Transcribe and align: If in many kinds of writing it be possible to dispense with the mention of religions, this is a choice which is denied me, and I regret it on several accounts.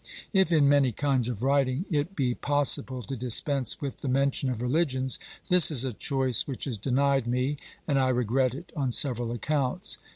If 0.33 0.51
in 0.51 0.67
many 0.67 0.91
kinds 0.91 1.27
of 1.27 1.43
writing 1.43 1.85
it 1.91 2.15
be 2.15 2.33
possible 2.33 3.03
to 3.03 3.15
dispense 3.15 3.79
with 3.79 3.97
the 3.97 4.07
mention 4.07 4.49
of 4.49 4.59
religions, 4.59 5.19
this 5.47 5.69
is 5.69 5.85
a 5.85 5.93
choice 5.93 6.47
which 6.47 6.65
is 6.65 6.79
denied 6.79 7.27
me, 7.27 7.57
and 7.87 7.99
I 7.99 8.07
regret 8.09 8.55
it 8.55 8.71
on 8.75 8.91
several 8.91 9.31
accounts. 9.31 9.99